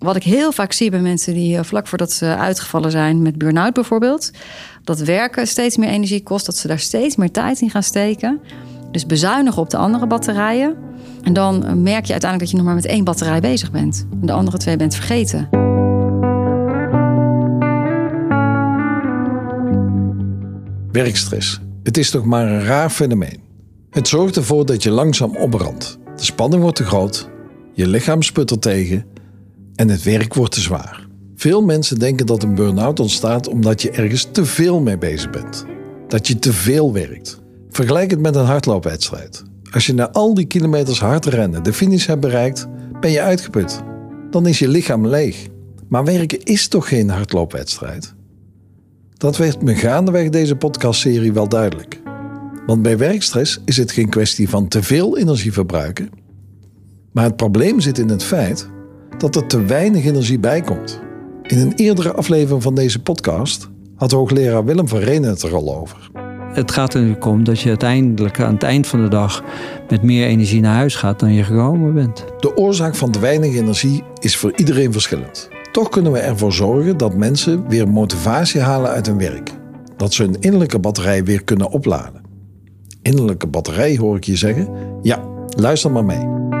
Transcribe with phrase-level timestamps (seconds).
[0.00, 3.38] wat ik heel vaak zie bij mensen die eh, vlak voordat ze uitgevallen zijn met
[3.38, 4.30] burn-out bijvoorbeeld,
[4.84, 8.40] dat werken steeds meer energie kost, dat ze daar steeds meer tijd in gaan steken.
[8.90, 10.76] Dus bezuinigen op de andere batterijen.
[11.22, 14.06] En dan merk je uiteindelijk dat je nog maar met één batterij bezig bent.
[14.20, 15.48] En de andere twee bent vergeten.
[20.92, 21.60] Werkstress.
[21.82, 23.40] Het is toch maar een raar fenomeen.
[23.90, 25.98] Het zorgt ervoor dat je langzaam opbrandt.
[26.16, 27.28] De spanning wordt te groot,
[27.72, 29.09] je lichaam sputtert tegen
[29.80, 31.06] en het werk wordt te zwaar.
[31.36, 35.64] Veel mensen denken dat een burn-out ontstaat omdat je ergens te veel mee bezig bent.
[36.08, 37.40] Dat je te veel werkt.
[37.70, 39.42] Vergelijk het met een hardloopwedstrijd.
[39.70, 42.66] Als je na al die kilometers hard rennen de finish hebt bereikt,
[43.00, 43.82] ben je uitgeput.
[44.30, 45.46] Dan is je lichaam leeg.
[45.88, 48.14] Maar werken is toch geen hardloopwedstrijd?
[49.16, 52.00] Dat werd me gaandeweg deze podcastserie wel duidelijk.
[52.66, 56.10] Want bij werkstress is het geen kwestie van te veel energie verbruiken.
[57.12, 58.68] Maar het probleem zit in het feit
[59.20, 61.00] dat er te weinig energie bijkomt.
[61.42, 65.76] In een eerdere aflevering van deze podcast had hoogleraar Willem van Renen het er al
[65.76, 66.10] over.
[66.52, 69.44] Het gaat er natuurlijk om dat je uiteindelijk aan het eind van de dag
[69.88, 72.24] met meer energie naar huis gaat dan je gekomen bent.
[72.38, 75.48] De oorzaak van te weinig energie is voor iedereen verschillend.
[75.72, 79.50] Toch kunnen we ervoor zorgen dat mensen weer motivatie halen uit hun werk.
[79.96, 82.22] Dat ze hun innerlijke batterij weer kunnen opladen.
[83.02, 84.68] Innerlijke batterij hoor ik je zeggen?
[85.02, 85.24] Ja,
[85.56, 86.59] luister maar mee.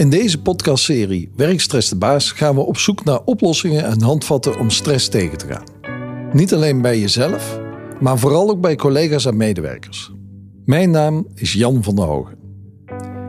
[0.00, 4.70] In deze podcastserie Werkstress de Baas gaan we op zoek naar oplossingen en handvatten om
[4.70, 5.64] stress tegen te gaan.
[6.32, 7.60] Niet alleen bij jezelf,
[8.00, 10.12] maar vooral ook bij collega's en medewerkers.
[10.64, 12.38] Mijn naam is Jan van der Hogen.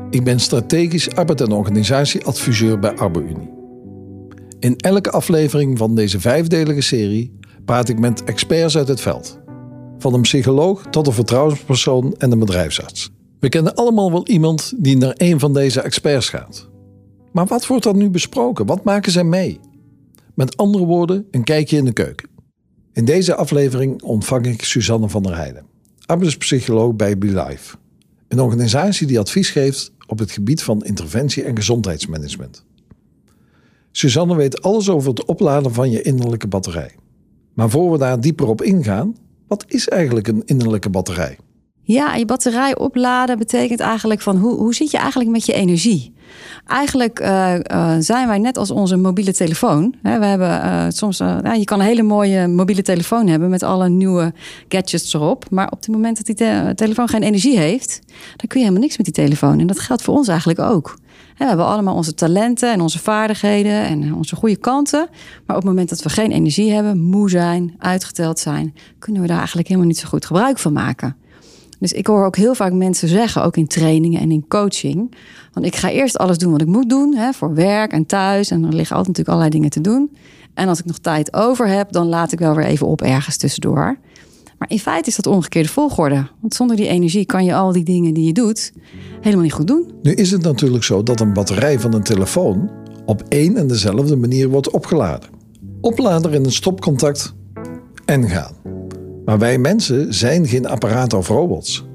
[0.09, 3.53] Ik ben strategisch arbeid- en organisatieadviseur bij ArboUnie.
[4.59, 9.39] In elke aflevering van deze vijfdelige serie praat ik met experts uit het veld.
[9.97, 13.11] Van een psycholoog tot een vertrouwenspersoon en een bedrijfsarts.
[13.41, 16.69] We kennen allemaal wel iemand die naar een van deze experts gaat.
[17.31, 18.65] Maar wat wordt er nu besproken?
[18.65, 19.59] Wat maken zij mee?
[20.33, 22.29] Met andere woorden, een kijkje in de keuken.
[22.93, 25.65] In deze aflevering ontvang ik Suzanne van der Heijden,
[26.05, 27.75] arbeidspsycholoog bij BeLife.
[28.27, 32.65] Een organisatie die advies geeft op het gebied van interventie en gezondheidsmanagement.
[33.91, 36.95] Suzanne weet alles over het opladen van je innerlijke batterij.
[37.53, 39.15] Maar voor we daar dieper op ingaan,
[39.47, 41.37] wat is eigenlijk een innerlijke batterij?
[41.91, 46.13] Ja, je batterij opladen betekent eigenlijk van hoe, hoe zit je eigenlijk met je energie?
[46.67, 49.95] Eigenlijk uh, uh, zijn wij net als onze mobiele telefoon.
[50.01, 53.89] we hebben uh, soms, ja, je kan een hele mooie mobiele telefoon hebben met alle
[53.89, 54.33] nieuwe
[54.67, 55.45] gadgets erop.
[55.49, 58.81] Maar op het moment dat die te telefoon geen energie heeft, dan kun je helemaal
[58.81, 59.59] niks met die telefoon.
[59.59, 60.97] En dat geldt voor ons eigenlijk ook.
[61.37, 65.07] We hebben allemaal onze talenten en onze vaardigheden en onze goede kanten.
[65.45, 69.27] Maar op het moment dat we geen energie hebben, moe zijn, uitgeteld zijn, kunnen we
[69.27, 71.15] daar eigenlijk helemaal niet zo goed gebruik van maken.
[71.81, 75.15] Dus ik hoor ook heel vaak mensen zeggen, ook in trainingen en in coaching.
[75.53, 78.51] Want ik ga eerst alles doen wat ik moet doen, hè, voor werk en thuis.
[78.51, 80.11] En er liggen altijd natuurlijk allerlei dingen te doen.
[80.53, 83.37] En als ik nog tijd over heb, dan laat ik wel weer even op ergens
[83.37, 83.97] tussendoor.
[84.57, 86.27] Maar in feite is dat omgekeerde volgorde.
[86.39, 88.73] Want zonder die energie kan je al die dingen die je doet
[89.21, 89.91] helemaal niet goed doen.
[90.01, 92.69] Nu is het natuurlijk zo dat een batterij van een telefoon
[93.05, 95.29] op één en dezelfde manier wordt opgeladen.
[95.81, 97.33] Oplader in een stopcontact
[98.05, 98.80] en gaan.
[99.25, 101.85] Maar wij mensen zijn geen apparaat of robots.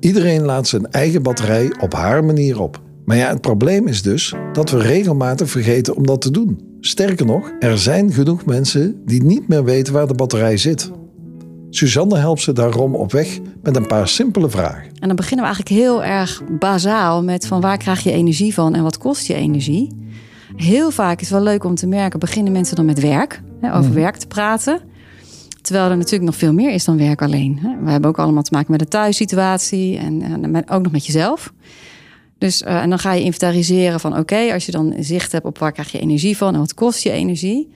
[0.00, 2.82] Iedereen laat zijn eigen batterij op haar manier op.
[3.04, 6.60] Maar ja, het probleem is dus dat we regelmatig vergeten om dat te doen.
[6.80, 10.90] Sterker nog, er zijn genoeg mensen die niet meer weten waar de batterij zit.
[11.70, 14.84] Suzanne helpt ze daarom op weg met een paar simpele vragen.
[14.98, 18.74] En dan beginnen we eigenlijk heel erg bazaal met van waar krijg je energie van
[18.74, 19.88] en wat kost je energie.
[20.56, 23.84] Heel vaak is het wel leuk om te merken, beginnen mensen dan met werk, over
[23.84, 23.94] hmm.
[23.94, 24.80] werk te praten.
[25.64, 27.60] Terwijl er natuurlijk nog veel meer is dan werk alleen.
[27.84, 31.52] We hebben ook allemaal te maken met de thuissituatie en, ook nog met jezelf.
[32.38, 35.58] Dus, uh, en dan ga je inventariseren van oké, als je dan zicht hebt op
[35.58, 37.72] waar krijg je energie van en wat kost je energie.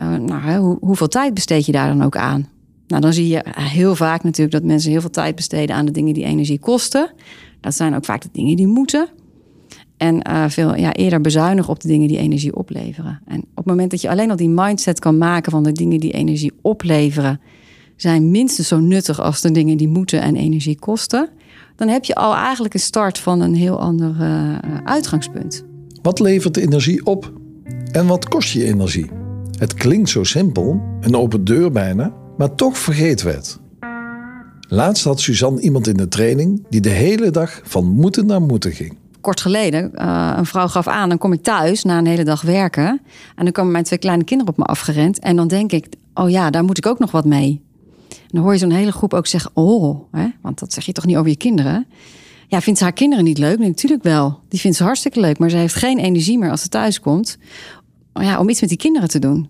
[0.00, 2.48] Uh, nou, hoe, hoeveel tijd besteed je daar dan ook aan?
[2.86, 5.92] Nou, dan zie je heel vaak natuurlijk dat mensen heel veel tijd besteden aan de
[5.92, 7.12] dingen die energie kosten.
[7.60, 9.08] Dat zijn ook vaak de dingen die moeten.
[10.02, 13.20] En uh, veel ja, eerder bezuinigen op de dingen die energie opleveren.
[13.26, 16.00] En op het moment dat je alleen al die mindset kan maken van de dingen
[16.00, 17.40] die energie opleveren,
[17.96, 21.28] zijn minstens zo nuttig als de dingen die moeten en energie kosten.
[21.76, 24.54] Dan heb je al eigenlijk een start van een heel ander uh,
[24.84, 25.64] uitgangspunt.
[26.02, 27.32] Wat levert energie op?
[27.92, 29.10] En wat kost je energie?
[29.58, 33.60] Het klinkt zo simpel, een open deur bijna, maar toch vergeten we het.
[34.68, 38.72] Laatst had Suzanne iemand in de training die de hele dag van moeten naar moeten
[38.72, 39.90] ging kort geleden.
[39.94, 43.00] Uh, een vrouw gaf aan, dan kom ik thuis na een hele dag werken.
[43.36, 45.18] En dan komen mijn twee kleine kinderen op me afgerend.
[45.18, 47.60] En dan denk ik, oh ja, daar moet ik ook nog wat mee.
[48.10, 50.92] En dan hoor je zo'n hele groep ook zeggen, oh, hè, want dat zeg je
[50.92, 51.86] toch niet over je kinderen.
[52.48, 53.58] Ja, vindt ze haar kinderen niet leuk?
[53.58, 54.40] Nee, natuurlijk wel.
[54.48, 55.38] Die vindt ze hartstikke leuk.
[55.38, 57.38] Maar ze heeft geen energie meer als ze thuis komt.
[58.14, 59.48] Ja, om iets met die kinderen te doen.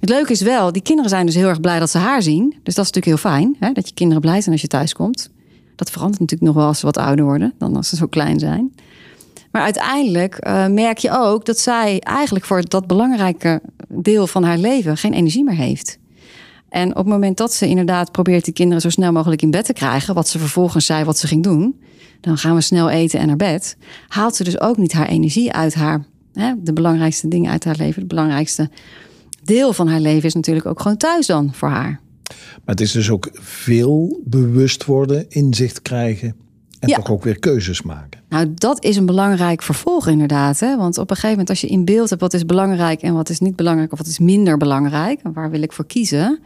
[0.00, 2.54] Het leuke is wel, die kinderen zijn dus heel erg blij dat ze haar zien.
[2.62, 3.72] Dus dat is natuurlijk heel fijn, hè?
[3.72, 5.30] dat je kinderen blij zijn als je thuis komt.
[5.76, 8.38] Dat verandert natuurlijk nog wel als ze wat ouder worden dan als ze zo klein
[8.38, 8.72] zijn.
[9.52, 14.58] Maar uiteindelijk uh, merk je ook dat zij eigenlijk voor dat belangrijke deel van haar
[14.58, 15.98] leven geen energie meer heeft.
[16.68, 19.64] En op het moment dat ze inderdaad probeert die kinderen zo snel mogelijk in bed
[19.64, 21.80] te krijgen, wat ze vervolgens zei wat ze ging doen,
[22.20, 23.76] dan gaan we snel eten en naar bed,
[24.08, 27.76] haalt ze dus ook niet haar energie uit haar, hè, de belangrijkste dingen uit haar
[27.76, 28.70] leven, het belangrijkste
[29.42, 32.00] deel van haar leven is natuurlijk ook gewoon thuis dan voor haar.
[32.28, 36.36] Maar het is dus ook veel bewust worden, inzicht krijgen
[36.82, 38.20] en toch ook weer keuzes maken.
[38.28, 40.60] Nou, dat is een belangrijk vervolg inderdaad.
[40.60, 40.76] Hè?
[40.76, 43.28] Want op een gegeven moment als je in beeld hebt wat is belangrijk en wat
[43.28, 46.40] is niet belangrijk of wat is minder belangrijk en waar wil ik voor kiezen,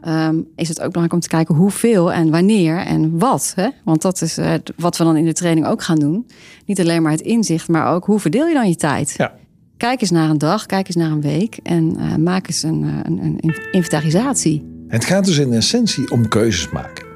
[0.00, 3.52] ehm, is het ook belangrijk om te kijken hoeveel en wanneer en wat.
[3.56, 3.68] Hè?
[3.84, 6.26] Want dat is uh, wat we dan in de training ook gaan doen.
[6.66, 9.14] Niet alleen maar het inzicht, maar ook hoe verdeel je dan je tijd.
[9.16, 9.34] Ja.
[9.76, 12.82] Kijk eens naar een dag, kijk eens naar een week en uh, maak eens een,
[12.82, 14.84] uh, een, een inventarisatie.
[14.88, 17.06] Het gaat dus in essentie om keuzes maken.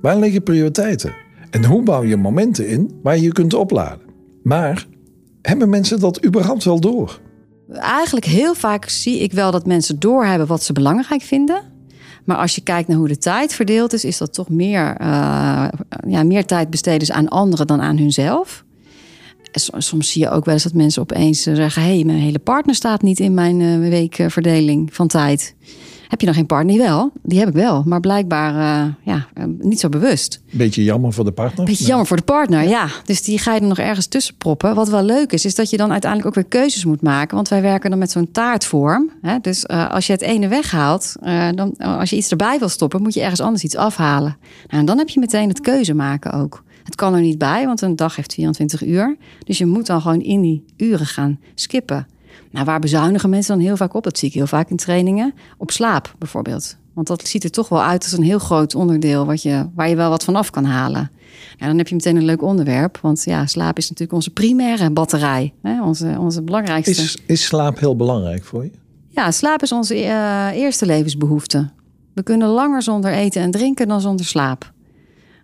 [0.00, 1.23] Waar liggen prioriteiten?
[1.54, 4.00] En hoe bouw je momenten in waar je je kunt opladen?
[4.42, 4.86] Maar
[5.42, 7.20] hebben mensen dat überhaupt wel door?
[7.72, 11.62] Eigenlijk heel vaak zie ik wel dat mensen doorhebben wat ze belangrijk vinden.
[12.24, 15.68] Maar als je kijkt naar hoe de tijd verdeeld is, is dat toch meer, uh,
[16.06, 18.64] ja, meer tijd besteden aan anderen dan aan hunzelf.
[19.76, 22.74] Soms zie je ook wel eens dat mensen opeens zeggen: hé, hey, mijn hele partner
[22.74, 25.54] staat niet in mijn uh, weekverdeling van tijd.
[26.08, 26.76] Heb je nog geen partner?
[26.76, 27.82] Wel, die heb ik wel.
[27.86, 29.26] Maar blijkbaar uh, ja,
[29.58, 30.40] niet zo bewust.
[30.50, 31.64] Beetje jammer voor de partner.
[31.64, 32.88] Beetje jammer voor de partner, ja.
[33.04, 34.74] Dus die ga je er nog ergens tussen proppen.
[34.74, 37.34] Wat wel leuk is, is dat je dan uiteindelijk ook weer keuzes moet maken.
[37.34, 39.10] Want wij werken dan met zo'n taartvorm.
[39.22, 39.38] Hè?
[39.40, 41.14] Dus uh, als je het ene weghaalt,
[41.54, 44.36] dan, als je iets erbij wil stoppen, moet je ergens anders iets afhalen.
[44.66, 46.62] Nou, en dan heb je meteen het keuze maken ook.
[46.84, 49.16] Het kan er niet bij, want een dag heeft 24 uur.
[49.44, 52.06] Dus je moet dan gewoon in die uren gaan skippen.
[52.54, 54.02] Nou, waar bezuinigen mensen dan heel vaak op?
[54.02, 55.34] Dat zie ik heel vaak in trainingen.
[55.58, 56.76] Op slaap bijvoorbeeld.
[56.92, 59.88] Want dat ziet er toch wel uit als een heel groot onderdeel wat je, waar
[59.88, 61.10] je wel wat van af kan halen.
[61.58, 62.98] Nou, dan heb je meteen een leuk onderwerp.
[63.02, 65.52] Want ja, slaap is natuurlijk onze primaire batterij.
[65.62, 65.82] Hè?
[65.82, 67.02] Onze, onze belangrijkste.
[67.02, 68.70] Is, is slaap heel belangrijk voor je?
[69.08, 71.70] Ja, slaap is onze uh, eerste levensbehoefte.
[72.12, 74.72] We kunnen langer zonder eten en drinken dan zonder slaap.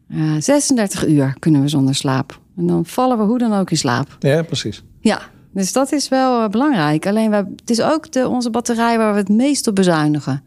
[0.09, 2.41] Uh, 36 uur kunnen we zonder slaap.
[2.57, 4.17] En dan vallen we hoe dan ook in slaap.
[4.19, 4.83] Ja, precies.
[5.01, 5.21] Ja,
[5.52, 7.06] dus dat is wel belangrijk.
[7.06, 10.43] Alleen het is ook de, onze batterij waar we het meest op bezuinigen.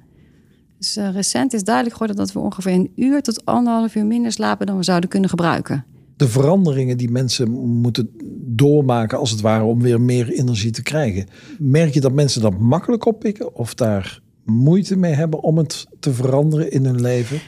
[0.77, 4.31] Dus uh, recent is duidelijk geworden dat we ongeveer een uur tot anderhalf uur minder
[4.31, 5.85] slapen dan we zouden kunnen gebruiken.
[6.17, 7.51] De veranderingen die mensen
[7.81, 8.09] moeten
[8.45, 11.25] doormaken, als het ware, om weer meer energie te krijgen.
[11.59, 16.13] Merk je dat mensen dat makkelijk oppikken of daar moeite mee hebben om het te
[16.13, 17.39] veranderen in hun leven?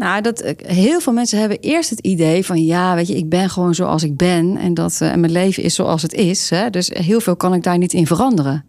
[0.00, 3.50] Nou, dat, heel veel mensen hebben eerst het idee van ja, weet je, ik ben
[3.50, 6.50] gewoon zoals ik ben en, dat, uh, en mijn leven is zoals het is.
[6.50, 6.70] Hè?
[6.70, 8.64] Dus heel veel kan ik daar niet in veranderen.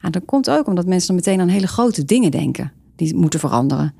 [0.00, 3.40] En dat komt ook omdat mensen dan meteen aan hele grote dingen denken die moeten
[3.40, 3.94] veranderen.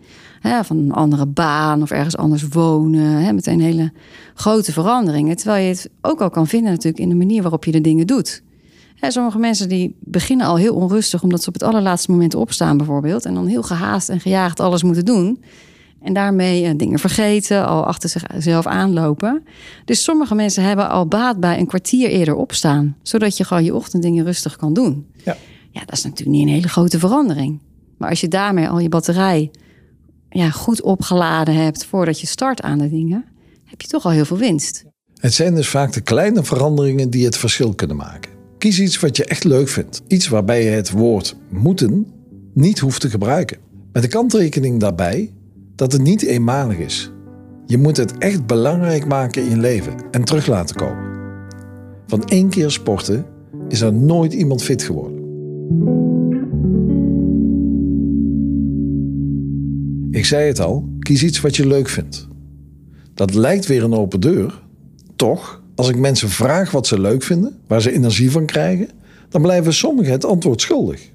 [0.63, 3.25] Van een andere baan of ergens anders wonen.
[3.25, 3.93] Hè, meteen hele
[4.35, 5.37] grote veranderingen.
[5.37, 8.07] Terwijl je het ook al kan vinden natuurlijk in de manier waarop je de dingen
[8.07, 8.43] doet.
[9.01, 13.25] Sommige mensen die beginnen al heel onrustig omdat ze op het allerlaatste moment opstaan bijvoorbeeld.
[13.25, 15.39] En dan heel gehaast en gejaagd alles moeten doen.
[16.05, 19.43] En daarmee uh, dingen vergeten, al achter zichzelf aanlopen.
[19.85, 22.97] Dus sommige mensen hebben al baat bij een kwartier eerder opstaan.
[23.03, 25.07] Zodat je gewoon je ochtenddingen rustig kan doen.
[25.25, 25.37] Ja.
[25.71, 27.61] ja, dat is natuurlijk niet een hele grote verandering.
[27.99, 29.51] Maar als je daarmee al je batterij
[30.31, 33.25] ja, goed opgeladen hebt voordat je start aan de dingen,
[33.65, 34.85] heb je toch al heel veel winst.
[35.21, 38.31] Het zijn dus vaak de kleine veranderingen die het verschil kunnen maken.
[38.59, 40.03] Kies iets wat je echt leuk vindt.
[40.07, 42.07] Iets waarbij je het woord moeten
[42.55, 43.59] niet hoeft te gebruiken.
[43.93, 45.33] Met de kanttekening daarbij
[45.75, 47.13] dat het niet eenmalig is.
[47.67, 51.13] Je moet het echt belangrijk maken in je leven en terug laten komen.
[52.07, 53.27] Van één keer sporten
[53.69, 55.23] is er nooit iemand fit geworden.
[60.11, 62.29] Ik zei het al, kies iets wat je leuk vindt.
[63.15, 64.63] Dat lijkt weer een open deur.
[65.17, 68.89] Toch, als ik mensen vraag wat ze leuk vinden, waar ze energie van krijgen,
[69.29, 71.11] dan blijven sommigen het antwoord schuldig.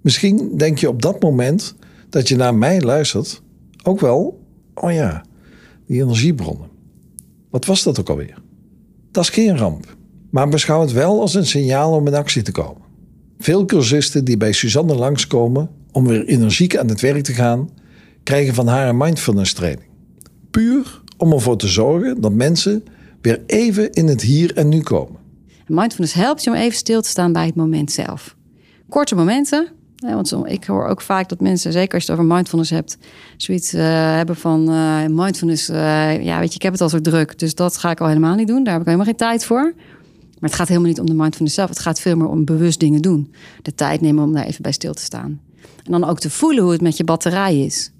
[0.00, 1.74] Misschien denk je op dat moment
[2.14, 3.42] dat je naar mij luistert,
[3.82, 4.40] ook wel,
[4.74, 5.24] oh ja,
[5.86, 6.68] die energiebronnen.
[7.50, 8.42] Wat was dat ook alweer?
[9.10, 9.96] Dat is geen ramp,
[10.30, 12.82] maar beschouw het wel als een signaal om in actie te komen.
[13.38, 17.70] Veel cursisten die bij Suzanne langskomen om weer energiek aan het werk te gaan,
[18.22, 19.88] krijgen van haar een mindfulness training.
[20.50, 22.84] Puur om ervoor te zorgen dat mensen
[23.20, 25.20] weer even in het hier en nu komen.
[25.66, 28.36] Mindfulness helpt je om even stil te staan bij het moment zelf.
[28.88, 29.68] Korte momenten,
[30.12, 32.98] want ik hoor ook vaak dat mensen, zeker als je het over mindfulness hebt,
[33.36, 33.82] zoiets uh,
[34.14, 35.70] hebben van uh, mindfulness.
[35.70, 38.08] Uh, ja, weet je, ik heb het al zo druk, dus dat ga ik al
[38.08, 38.64] helemaal niet doen.
[38.64, 39.72] Daar heb ik helemaal geen tijd voor.
[40.38, 41.68] Maar het gaat helemaal niet om de mindfulness zelf.
[41.68, 43.34] Het gaat veel meer om bewust dingen doen.
[43.62, 45.40] De tijd nemen om daar even bij stil te staan.
[45.84, 47.92] En dan ook te voelen hoe het met je batterij is.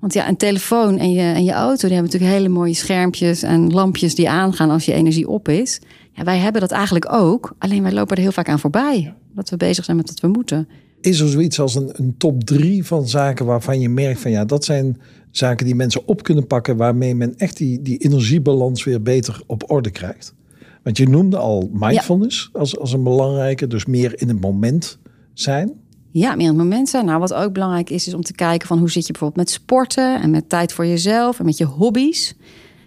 [0.00, 3.42] Want ja, een telefoon en je, en je auto, die hebben natuurlijk hele mooie schermpjes
[3.42, 5.80] en lampjes die aangaan als je energie op is.
[6.12, 9.14] Ja, wij hebben dat eigenlijk ook, alleen wij lopen er heel vaak aan voorbij.
[9.34, 10.68] Dat we bezig zijn met wat we moeten.
[11.04, 14.44] Is er zoiets als een, een top drie van zaken waarvan je merkt van ja,
[14.44, 19.02] dat zijn zaken die mensen op kunnen pakken, waarmee men echt die, die energiebalans weer
[19.02, 20.34] beter op orde krijgt?
[20.82, 24.98] Want je noemde al mindfulness als, als een belangrijke, dus meer in het moment
[25.32, 25.72] zijn.
[26.10, 27.04] Ja, meer in het moment zijn.
[27.04, 29.54] Nou, wat ook belangrijk is, is om te kijken van hoe zit je bijvoorbeeld met
[29.54, 32.34] sporten en met tijd voor jezelf en met je hobby's.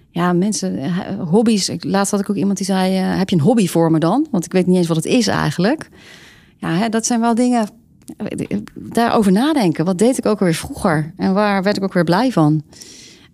[0.09, 1.71] Ja, mensen, eh, hobby's.
[1.79, 4.27] Laatst had ik ook iemand die zei: uh, Heb je een hobby voor me dan?
[4.31, 5.89] Want ik weet niet eens wat het is eigenlijk.
[6.55, 7.67] Ja, hè, dat zijn wel dingen.
[8.73, 9.85] Daarover nadenken.
[9.85, 11.13] Wat deed ik ook alweer vroeger?
[11.17, 12.63] En waar werd ik ook weer blij van?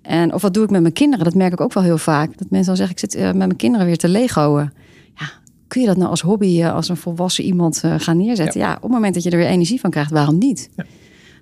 [0.02, 1.26] En of wat doe ik met mijn kinderen?
[1.26, 2.38] Dat merk ik ook wel heel vaak.
[2.38, 4.72] Dat mensen dan zeggen: Ik zit eh, met mijn kinderen weer te legoen.
[5.16, 5.32] Ja,
[5.68, 8.60] kun je dat nou als hobby, als een volwassen iemand gaan neerzetten?
[8.62, 8.76] Ja.
[8.76, 10.70] op het moment dat je er weer energie van krijgt, waarom niet?
[10.76, 10.86] Ja.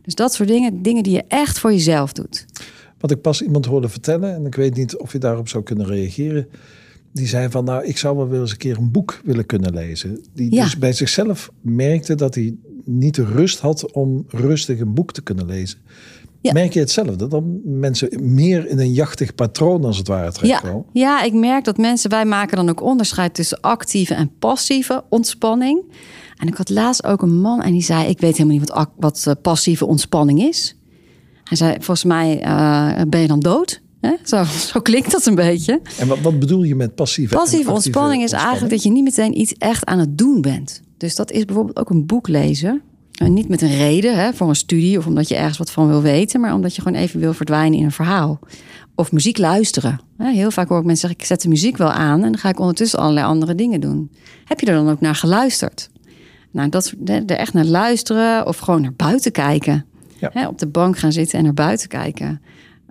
[0.01, 2.45] Dus dat soort dingen, dingen die je echt voor jezelf doet.
[2.99, 5.85] Wat ik pas iemand hoorde vertellen, en ik weet niet of je daarop zou kunnen
[5.85, 6.47] reageren.
[7.13, 9.73] Die zei van, nou, ik zou wel weer eens een keer een boek willen kunnen
[9.73, 10.23] lezen.
[10.33, 15.13] Die dus bij zichzelf merkte dat hij niet de rust had om rustig een boek
[15.13, 15.79] te kunnen lezen.
[16.41, 17.27] Merk je hetzelfde?
[17.27, 20.85] Dat mensen meer in een jachtig patroon als het ware terechtkomen?
[20.93, 21.01] Ja.
[21.01, 25.83] ja, ik merk dat mensen, wij maken dan ook onderscheid tussen actieve en passieve ontspanning.
[26.37, 28.89] En ik had laatst ook een man en die zei: Ik weet helemaal niet wat,
[28.97, 30.75] wat uh, passieve ontspanning is.
[31.43, 33.81] Hij zei, volgens mij uh, ben je dan dood.
[34.23, 35.81] Zo, zo, klinkt dat een beetje.
[35.99, 37.35] En wat, wat bedoel je met passieve?
[37.35, 40.81] Passieve ontspanning is eigenlijk dat je niet meteen iets echt aan het doen bent.
[41.01, 42.81] Dus dat is bijvoorbeeld ook een boek lezen.
[43.15, 45.87] En niet met een reden hè, voor een studie of omdat je ergens wat van
[45.87, 48.39] wil weten, maar omdat je gewoon even wil verdwijnen in een verhaal.
[48.95, 49.99] Of muziek luisteren.
[50.17, 52.49] Heel vaak hoor ik mensen zeggen: ik zet de muziek wel aan en dan ga
[52.49, 54.11] ik ondertussen allerlei andere dingen doen.
[54.45, 55.89] Heb je er dan ook naar geluisterd?
[56.51, 59.85] Nou, dat er echt naar luisteren of gewoon naar buiten kijken.
[60.19, 62.41] Hè, op de bank gaan zitten en naar buiten kijken.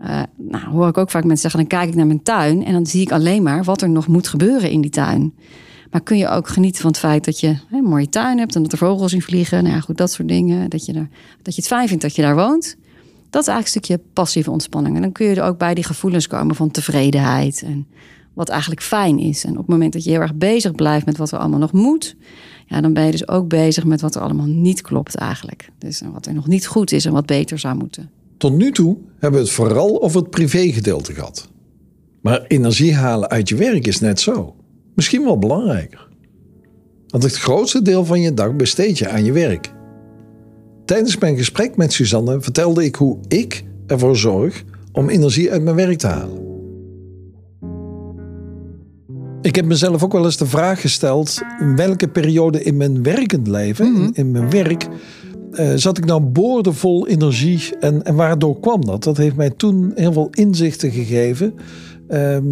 [0.03, 2.73] Uh, nou, hoor ik ook vaak mensen zeggen: dan kijk ik naar mijn tuin en
[2.73, 5.35] dan zie ik alleen maar wat er nog moet gebeuren in die tuin.
[5.91, 8.55] Maar kun je ook genieten van het feit dat je hè, een mooie tuin hebt
[8.55, 9.63] en dat er vogels in vliegen?
[9.63, 10.71] Nou ja, goed, dat soort dingen.
[10.71, 11.09] Dat je, er,
[11.43, 12.77] dat je het fijn vindt dat je daar woont.
[13.31, 14.97] Dat is eigenlijk een stukje passieve ontspanning.
[14.97, 17.87] En dan kun je er ook bij die gevoelens komen van tevredenheid en
[18.35, 19.45] wat eigenlijk fijn is.
[19.45, 21.73] En op het moment dat je heel erg bezig blijft met wat er allemaal nog
[21.73, 22.17] moet,
[22.67, 25.71] ja, dan ben je dus ook bezig met wat er allemaal niet klopt eigenlijk.
[25.79, 28.11] Dus wat er nog niet goed is en wat beter zou moeten.
[28.37, 31.49] Tot nu toe hebben we het vooral over het privégedeelte gehad.
[32.21, 34.55] Maar energie halen uit je werk is net zo.
[35.01, 36.09] Misschien wel belangrijker.
[37.09, 39.73] Want het grootste deel van je dag besteed je aan je werk.
[40.85, 45.77] Tijdens mijn gesprek met Suzanne vertelde ik hoe ik ervoor zorg om energie uit mijn
[45.77, 46.39] werk te halen.
[49.43, 53.47] Ik heb mezelf ook wel eens de vraag gesteld: in welke periode in mijn werkend
[53.47, 54.31] leven, in, mhm.
[54.31, 54.89] mijn werk,
[55.53, 59.05] uh, zat ik nou boordevol energie en, en waardoor kwam dat?
[59.05, 61.55] Dat heeft mij toen heel veel inzichten gegeven.
[62.11, 62.45] Ehm,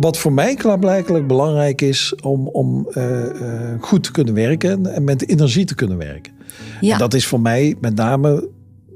[0.00, 5.04] wat voor mij klaarblijkelijk belangrijk is om, om uh, uh, goed te kunnen werken en
[5.04, 6.32] met energie te kunnen werken.
[6.80, 6.92] Ja.
[6.92, 8.48] En dat is voor mij met name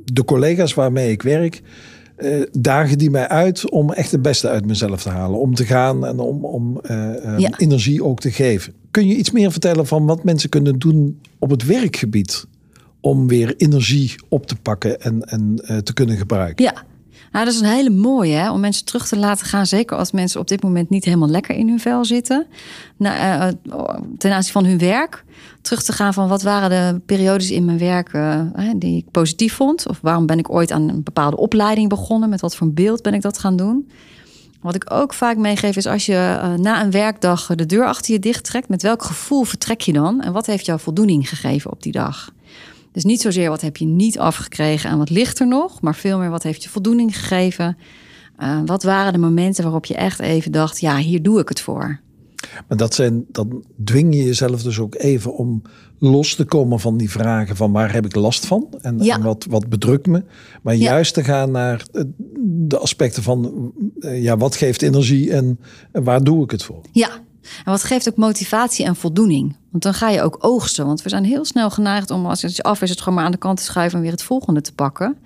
[0.04, 1.62] de collega's waarmee ik werk
[2.18, 5.40] uh, dagen die mij uit om echt het beste uit mezelf te halen.
[5.40, 8.72] Om te gaan en om, om uh, energie ook te geven.
[8.90, 12.46] Kun je iets meer vertellen van wat mensen kunnen doen op het werkgebied?
[13.00, 16.64] Om weer energie op te pakken en, en te kunnen gebruiken.
[16.64, 16.84] Ja,
[17.36, 18.50] nou, dat is een hele mooie hè?
[18.50, 19.66] om mensen terug te laten gaan.
[19.66, 22.46] Zeker als mensen op dit moment niet helemaal lekker in hun vel zitten.
[22.96, 23.54] Nou,
[24.18, 25.24] ten aanzien van hun werk.
[25.60, 28.40] Terug te gaan van wat waren de periodes in mijn werk uh,
[28.76, 29.88] die ik positief vond.
[29.88, 32.28] Of waarom ben ik ooit aan een bepaalde opleiding begonnen.
[32.28, 33.90] Met wat voor een beeld ben ik dat gaan doen.
[34.60, 38.18] Wat ik ook vaak meegeef is als je na een werkdag de deur achter je
[38.18, 38.68] dicht trekt.
[38.68, 40.20] Met welk gevoel vertrek je dan?
[40.20, 42.34] En wat heeft jou voldoening gegeven op die dag?
[42.96, 46.18] Dus niet zozeer wat heb je niet afgekregen en wat ligt er nog, maar veel
[46.18, 47.76] meer wat heeft je voldoening gegeven.
[48.38, 51.60] Uh, wat waren de momenten waarop je echt even dacht, ja, hier doe ik het
[51.60, 52.00] voor.
[52.68, 55.62] Maar dat zijn, dan dwing je jezelf dus ook even om
[55.98, 59.46] los te komen van die vragen van waar heb ik last van en, en wat,
[59.50, 60.24] wat bedrukt me.
[60.62, 61.84] Maar juist te gaan naar
[62.44, 65.58] de aspecten van eh, ja, wat geeft energie en,
[65.92, 66.80] en waar doe ik het voor.
[66.92, 67.10] Ja,
[67.64, 69.56] en wat geeft ook motivatie en voldoening.
[69.70, 70.86] Want dan ga je ook oogsten.
[70.86, 73.32] Want we zijn heel snel geneigd om als het af is, het gewoon maar aan
[73.32, 75.16] de kant te schuiven en weer het volgende te pakken.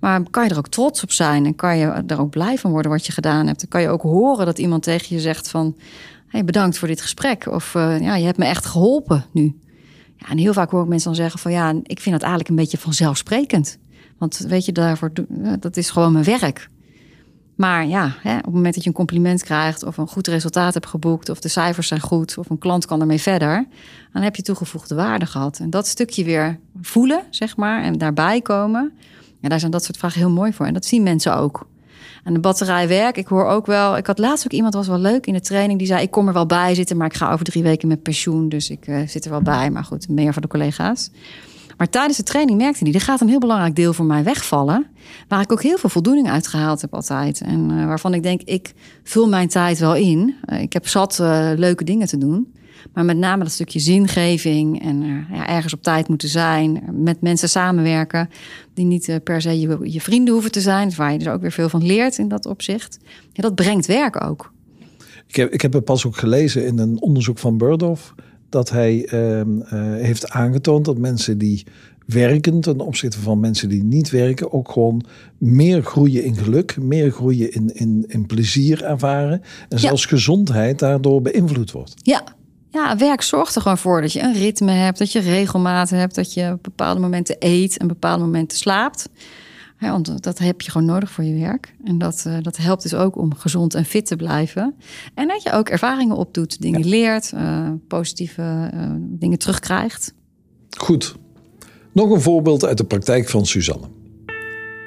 [0.00, 2.70] Maar kan je er ook trots op zijn en kan je er ook blij van
[2.70, 3.60] worden wat je gedaan hebt.
[3.60, 5.76] Dan kan je ook horen dat iemand tegen je zegt van
[6.44, 7.46] bedankt voor dit gesprek.
[7.46, 9.58] Of uh, ja, je hebt me echt geholpen nu.
[10.16, 12.48] Ja, en heel vaak hoor ik mensen dan zeggen van ja, ik vind dat eigenlijk
[12.48, 13.78] een beetje vanzelfsprekend.
[14.18, 15.12] Want weet je, daarvoor,
[15.60, 16.68] dat is gewoon mijn werk.
[17.56, 20.74] Maar ja, hè, op het moment dat je een compliment krijgt of een goed resultaat
[20.74, 23.66] hebt geboekt of de cijfers zijn goed of een klant kan ermee verder,
[24.12, 25.58] dan heb je toegevoegde waarde gehad.
[25.58, 28.92] En dat stukje weer voelen, zeg maar, en daarbij komen,
[29.40, 30.66] ja, daar zijn dat soort vragen heel mooi voor.
[30.66, 31.66] En dat zien mensen ook.
[32.24, 33.96] En de batterij werk, ik hoor ook wel.
[33.96, 36.26] Ik had laatst ook iemand, was wel leuk in de training, die zei: Ik kom
[36.26, 38.48] er wel bij zitten, maar ik ga over drie weken met pensioen.
[38.48, 39.70] Dus ik uh, zit er wel bij.
[39.70, 41.10] Maar goed, meer voor de collega's.
[41.76, 44.86] Maar tijdens de training merkte hij, er gaat een heel belangrijk deel voor mij wegvallen.
[45.28, 47.40] Waar ik ook heel veel voldoening uit gehaald heb altijd.
[47.40, 50.34] En uh, waarvan ik denk, ik vul mijn tijd wel in.
[50.46, 52.54] Uh, ik heb zat uh, leuke dingen te doen.
[52.92, 56.82] Maar met name dat stukje zingeving en ja, ergens op tijd moeten zijn.
[56.92, 58.28] Met mensen samenwerken
[58.74, 60.92] die niet per se je, je, vrienden hoeven te zijn.
[60.96, 62.98] Waar je dus ook weer veel van leert in dat opzicht.
[63.32, 64.52] Ja, dat brengt werk ook.
[65.26, 68.14] Ik heb, ik heb het pas ook gelezen in een onderzoek van Burdoff
[68.48, 69.44] dat hij uh, uh,
[70.02, 71.66] heeft aangetoond dat mensen die
[72.06, 75.04] werken ten opzichte van mensen die niet werken ook gewoon
[75.38, 80.08] meer groeien in geluk, meer groeien in, in, in plezier ervaren en zelfs ja.
[80.08, 81.94] gezondheid daardoor beïnvloed wordt.
[82.02, 82.24] Ja.
[82.70, 86.14] Ja, werk zorgt er gewoon voor dat je een ritme hebt, dat je regelmaten hebt,
[86.14, 89.08] dat je op bepaalde momenten eet en bepaalde momenten slaapt.
[89.80, 91.74] Want dat heb je gewoon nodig voor je werk.
[91.84, 94.74] En dat, uh, dat helpt dus ook om gezond en fit te blijven.
[95.14, 96.88] En dat je ook ervaringen opdoet, dingen ja.
[96.88, 100.14] leert, uh, positieve uh, dingen terugkrijgt.
[100.78, 101.16] Goed.
[101.92, 103.86] Nog een voorbeeld uit de praktijk van Suzanne.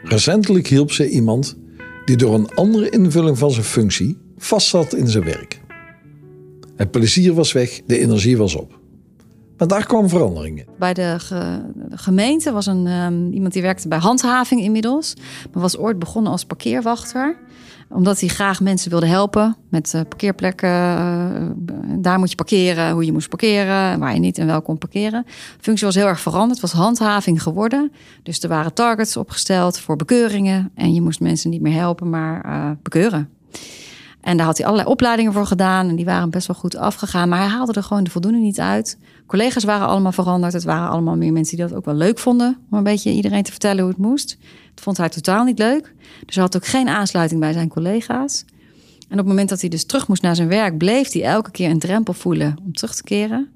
[0.03, 1.57] Recentelijk hielp ze iemand
[2.05, 5.61] die door een andere invulling van zijn functie vastzat in zijn werk.
[6.75, 8.78] Het plezier was weg, de energie was op.
[9.59, 10.65] Maar daar kwam veranderingen.
[10.77, 15.13] Bij de, ge, de gemeente was een, um, iemand die werkte bij handhaving inmiddels.
[15.53, 17.37] Maar was ooit begonnen als parkeerwachter.
[17.89, 20.69] Omdat hij graag mensen wilde helpen met uh, parkeerplekken.
[20.69, 21.49] Uh,
[21.97, 25.23] daar moet je parkeren, hoe je moest parkeren, waar je niet en wel kon parkeren.
[25.25, 27.91] De functie was heel erg veranderd, was handhaving geworden.
[28.23, 30.71] Dus er waren targets opgesteld voor bekeuringen.
[30.75, 33.29] En je moest mensen niet meer helpen, maar uh, bekeuren.
[34.21, 35.89] En daar had hij allerlei opleidingen voor gedaan.
[35.89, 37.29] En die waren best wel goed afgegaan.
[37.29, 38.97] Maar hij haalde er gewoon de voldoening niet uit.
[39.25, 40.53] Collega's waren allemaal veranderd.
[40.53, 42.57] Het waren allemaal meer mensen die dat ook wel leuk vonden.
[42.71, 44.37] Om een beetje iedereen te vertellen hoe het moest.
[44.73, 45.93] Dat vond hij totaal niet leuk.
[46.25, 48.45] Dus hij had ook geen aansluiting bij zijn collega's.
[48.99, 50.77] En op het moment dat hij dus terug moest naar zijn werk...
[50.77, 53.49] bleef hij elke keer een drempel voelen om terug te keren.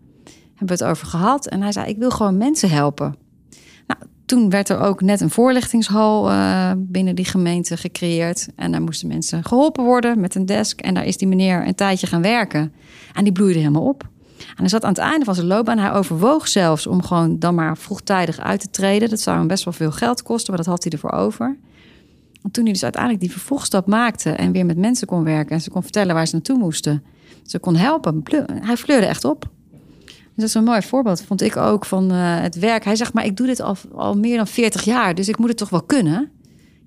[0.56, 1.48] Hebben we het over gehad.
[1.48, 3.16] En hij zei, ik wil gewoon mensen helpen.
[4.34, 8.48] Toen werd er ook net een voorlichtingshal uh, binnen die gemeente gecreëerd.
[8.56, 10.82] En daar moesten mensen geholpen worden met een desk.
[10.82, 12.74] En daar is die meneer een tijdje gaan werken.
[13.14, 14.10] En die bloeide helemaal op.
[14.38, 15.78] En hij zat aan het einde van zijn loopbaan.
[15.78, 19.10] Hij overwoog zelfs om gewoon dan maar vroegtijdig uit te treden.
[19.10, 21.58] Dat zou hem best wel veel geld kosten, maar dat had hij ervoor over.
[22.44, 25.62] En toen hij dus uiteindelijk die vervolgstap maakte en weer met mensen kon werken en
[25.62, 27.04] ze kon vertellen waar ze naartoe moesten,
[27.44, 28.24] ze kon helpen,
[28.62, 29.50] hij fleurde echt op.
[30.36, 32.84] Dat is een mooi voorbeeld, vond ik ook van uh, het werk.
[32.84, 35.48] Hij zegt, maar ik doe dit al, al meer dan 40 jaar, dus ik moet
[35.50, 36.32] het toch wel kunnen.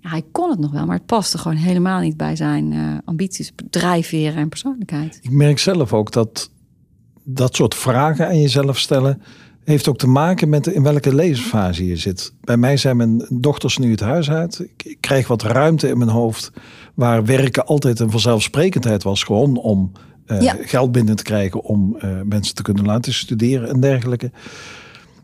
[0.01, 2.99] Ja, hij kon het nog wel, maar het paste gewoon helemaal niet bij zijn uh,
[3.05, 5.19] ambities, drijfveren en persoonlijkheid.
[5.23, 6.51] Ik merk zelf ook dat
[7.25, 9.23] dat soort vragen aan jezelf stellen
[9.65, 12.33] heeft ook te maken met in welke levensfase je zit.
[12.41, 14.69] Bij mij zijn mijn dochters nu het huis uit.
[14.77, 16.51] Ik krijg wat ruimte in mijn hoofd
[16.95, 19.93] waar werken altijd een vanzelfsprekendheid was, gewoon om
[20.27, 20.57] uh, ja.
[20.61, 24.31] geld binnen te krijgen om uh, mensen te kunnen laten studeren en dergelijke.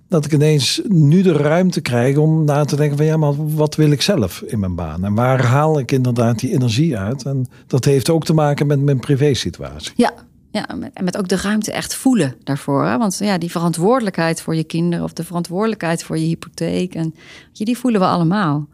[0.08, 3.74] Dat ik ineens nu de ruimte krijg om na te denken van ja, maar wat
[3.74, 5.04] wil ik zelf in mijn baan?
[5.04, 7.22] En waar haal ik inderdaad die energie uit?
[7.22, 9.92] En dat heeft ook te maken met mijn privésituatie.
[9.96, 10.12] Ja,
[10.52, 12.84] ja, en met ook de ruimte echt voelen daarvoor.
[12.86, 12.98] Hè?
[12.98, 16.94] Want ja, die verantwoordelijkheid voor je kinderen of de verantwoordelijkheid voor je hypotheek.
[16.94, 17.14] En
[17.52, 18.68] je, die voelen we allemaal.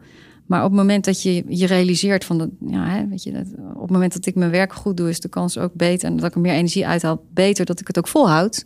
[0.49, 3.45] Maar op het moment dat je je realiseert van dat, ja, hè, weet je, dat,
[3.73, 6.09] op het moment dat ik mijn werk goed doe, is de kans ook beter.
[6.09, 8.65] En dat ik er meer energie uithaal, beter dat ik het ook volhoud.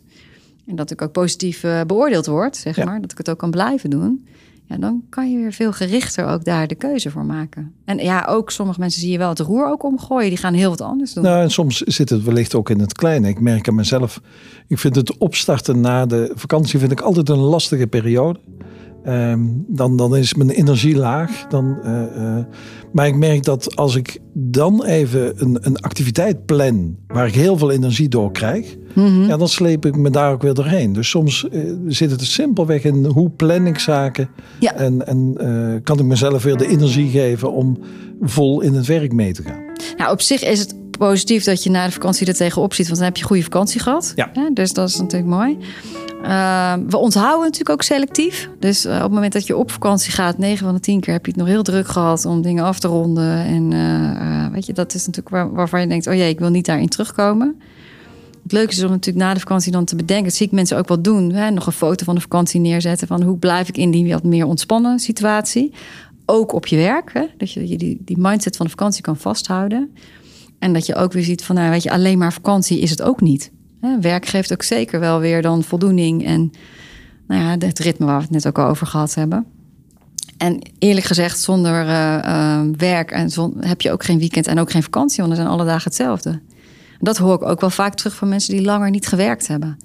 [0.66, 2.84] En dat ik ook positief uh, beoordeeld word, zeg ja.
[2.84, 3.00] maar.
[3.00, 4.26] Dat ik het ook kan blijven doen.
[4.66, 7.72] Ja, dan kan je weer veel gerichter ook daar de keuze voor maken.
[7.84, 10.28] En ja, ook sommige mensen zie je wel het roer ook omgooien.
[10.28, 11.24] Die gaan heel wat anders doen.
[11.24, 13.28] Nou, en soms zit het wellicht ook in het kleine.
[13.28, 14.20] Ik merk aan mezelf,
[14.68, 18.40] ik vind het opstarten na de vakantie vind ik altijd een lastige periode.
[19.08, 21.46] Um, dan, dan is mijn energie laag.
[21.48, 22.44] Dan, uh, uh,
[22.92, 27.58] maar ik merk dat als ik dan even een, een activiteit plan waar ik heel
[27.58, 29.26] veel energie door krijg, mm -hmm.
[29.26, 30.92] ja, dan sleep ik me daar ook weer doorheen.
[30.92, 34.28] Dus soms uh, zit het simpelweg in hoe plan ik zaken
[34.60, 34.74] ja.
[34.74, 37.78] en, en kan ik mezelf weer de energie geven om
[38.20, 39.62] vol in het werk mee te gaan.
[39.96, 42.98] Nou, op zich is het positief dat je na de vakantie er tegenop ziet, want
[42.98, 44.12] dan heb je goede vakantie gehad.
[44.16, 44.30] Ja.
[44.32, 45.58] ja dus dat is natuurlijk mooi.
[46.24, 48.48] Uh, we onthouden natuurlijk ook selectief.
[48.58, 51.12] Dus uh, op het moment dat je op vakantie gaat, 9 van de 10 keer
[51.12, 53.38] heb je het nog heel druk gehad om dingen af te ronden.
[53.38, 56.50] En uh, weet je, dat is natuurlijk waar, waarvan je denkt: oh jee, ik wil
[56.50, 57.60] niet daarin terugkomen.
[58.42, 60.24] het leuke is om natuurlijk na de vakantie dan te bedenken.
[60.24, 61.32] Dat zie ik mensen ook wel doen.
[61.32, 61.50] Hè?
[61.50, 63.06] Nog een foto van de vakantie neerzetten.
[63.06, 65.72] Van hoe blijf ik in die wat meer ontspannen situatie.
[66.26, 67.12] Ook op je werk.
[67.12, 67.26] Hè?
[67.36, 69.90] Dat je die, die mindset van de vakantie kan vasthouden.
[70.58, 73.02] En dat je ook weer ziet van, nou, weet je, alleen maar vakantie is het
[73.02, 73.50] ook niet.
[74.00, 76.52] Werk geeft ook zeker wel weer dan voldoening en
[77.26, 79.46] nou ja, het ritme waar we het net ook over gehad hebben.
[80.36, 84.58] En eerlijk gezegd, zonder uh, uh, werk en zon, heb je ook geen weekend en
[84.58, 86.40] ook geen vakantie, want dan zijn alle dagen hetzelfde.
[86.98, 89.78] Dat hoor ik ook wel vaak terug van mensen die langer niet gewerkt hebben.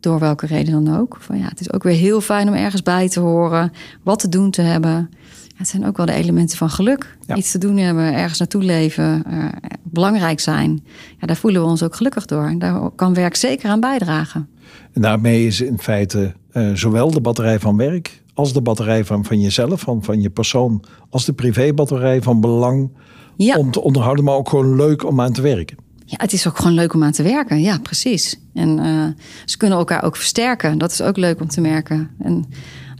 [0.00, 1.16] Door welke reden dan ook.
[1.20, 4.28] Van ja, het is ook weer heel fijn om ergens bij te horen, wat te
[4.28, 5.10] doen te hebben.
[5.54, 7.16] Het zijn ook wel de elementen van geluk.
[7.26, 7.36] Ja.
[7.36, 9.44] Iets te doen hebben, ergens naartoe leven, uh,
[9.82, 10.84] belangrijk zijn.
[11.20, 12.46] Ja, daar voelen we ons ook gelukkig door.
[12.46, 14.48] En daar kan werk zeker aan bijdragen.
[14.92, 19.24] En daarmee is in feite uh, zowel de batterij van werk als de batterij van,
[19.24, 22.90] van jezelf, van, van je persoon, als de privébatterij van belang
[23.36, 23.56] ja.
[23.56, 25.76] om te onderhouden, maar ook gewoon leuk om aan te werken.
[26.04, 27.60] Ja, het is ook gewoon leuk om aan te werken.
[27.60, 28.40] Ja, precies.
[28.54, 29.06] En uh,
[29.44, 30.78] ze kunnen elkaar ook versterken.
[30.78, 32.10] Dat is ook leuk om te merken.
[32.18, 32.44] En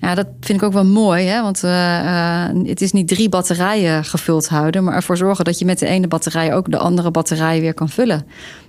[0.04, 1.24] ja, dat vind ik ook wel mooi.
[1.24, 1.42] Hè?
[1.42, 5.64] Want uh, uh, het is niet drie batterijen gevuld houden, maar ervoor zorgen dat je
[5.64, 8.26] met de ene batterij ook de andere batterij weer kan vullen.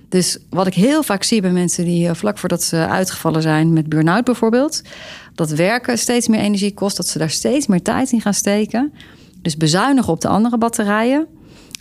[0.08, 3.88] Dus wat ik heel vaak zie bij mensen die vlak voordat ze uitgevallen zijn met
[3.88, 4.82] burn-out bijvoorbeeld,
[5.34, 8.92] dat werken steeds meer energie kost, dat ze daar steeds meer tijd in gaan steken.
[9.42, 11.26] Dus bezuinigen op de andere batterijen.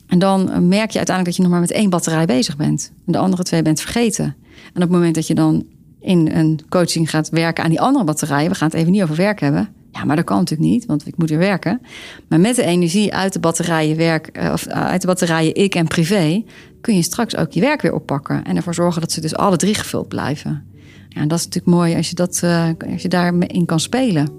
[0.08, 2.92] En dan merk je uiteindelijk dat je nog maar met één batterij bezig bent.
[3.06, 4.26] En de andere twee bent vergeten.
[4.26, 5.66] En op het moment dat je dan
[6.06, 9.16] in een coaching gaat werken aan die andere batterijen, we gaan het even niet over
[9.16, 9.70] werk hebben.
[9.92, 11.82] Ja, maar dat kan natuurlijk niet, want ik moet weer werken.
[12.28, 16.44] Maar met de energie uit de batterijen werk, of uit de batterijen ik en privé,
[16.82, 18.44] kun je straks ook je werk weer oppakken.
[18.44, 20.64] En ervoor zorgen dat ze dus alle drie gevuld blijven.
[21.10, 24.30] Ja, en dat is natuurlijk mooi als je, dat, uh, als je daarin kan spelen.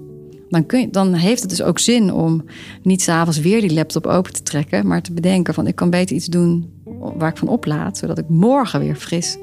[0.49, 2.45] Dan, kun je, dan heeft het dus ook zin om
[2.83, 6.15] niet s'avonds weer die laptop open te trekken, maar te bedenken van ik kan beter
[6.15, 6.69] iets doen
[7.17, 9.37] waar ik van oplaad, zodat ik morgen weer fris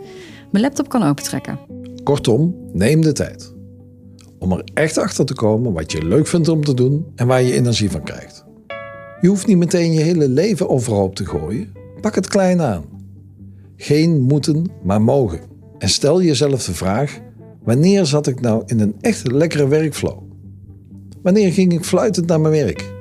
[0.51, 1.84] mijn laptop kan opentrekken.
[2.05, 3.55] Kortom, neem de tijd
[4.45, 7.43] om er echt achter te komen wat je leuk vindt om te doen en waar
[7.43, 8.45] je energie van krijgt.
[9.21, 11.73] Je hoeft niet meteen je hele leven overhoop te gooien.
[12.01, 12.85] Pak het klein aan.
[13.77, 15.41] Geen moeten, maar mogen.
[15.79, 17.21] En stel jezelf de vraag:
[17.63, 20.23] wanneer zat ik nou in een echt lekkere werkflow?
[21.23, 22.93] Wanneer ging ik fluitend naar mijn werk?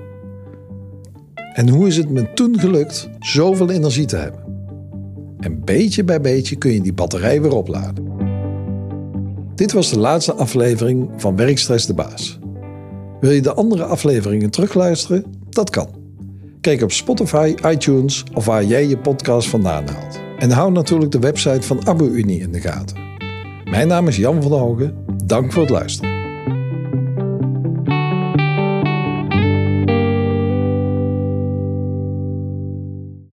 [1.54, 4.42] En hoe is het me toen gelukt zoveel energie te hebben?
[5.40, 8.13] En beetje bij beetje kun je die batterij weer opladen.
[9.56, 12.40] Dit was de laatste aflevering van Werkstress de Baas.
[13.20, 15.26] Wil je de andere afleveringen terugluisteren?
[15.50, 15.88] Dat kan.
[16.62, 20.20] Kijk op Spotify, iTunes of waar jij je podcast vandaan haalt.
[20.40, 22.98] En hou natuurlijk de website van Abu Unie in de gaten.
[23.70, 24.96] Mijn naam is Jan van Hogen.
[25.26, 26.13] Dank voor het luisteren.